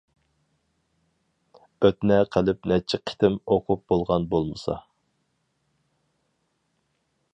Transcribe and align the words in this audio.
ئۆتنە 1.83 2.17
قىلىپ 2.35 2.65
نەچچە 2.71 2.99
قېتىم 3.11 3.37
ئوقۇپ 3.57 3.85
بولغان 3.93 4.27
بولمىسا. 4.33 4.81